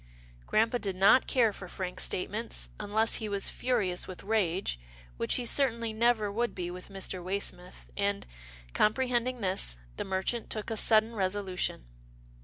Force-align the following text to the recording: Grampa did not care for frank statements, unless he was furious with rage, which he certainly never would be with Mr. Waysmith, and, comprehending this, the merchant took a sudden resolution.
Grampa 0.47 0.79
did 0.79 0.95
not 0.95 1.27
care 1.27 1.53
for 1.53 1.67
frank 1.67 1.99
statements, 1.99 2.71
unless 2.79 3.17
he 3.17 3.29
was 3.29 3.49
furious 3.49 4.07
with 4.07 4.23
rage, 4.23 4.79
which 5.17 5.35
he 5.35 5.45
certainly 5.45 5.93
never 5.93 6.31
would 6.31 6.55
be 6.55 6.71
with 6.71 6.89
Mr. 6.89 7.23
Waysmith, 7.23 7.85
and, 7.95 8.25
comprehending 8.73 9.41
this, 9.41 9.77
the 9.97 10.03
merchant 10.03 10.49
took 10.49 10.71
a 10.71 10.75
sudden 10.75 11.13
resolution. 11.13 11.85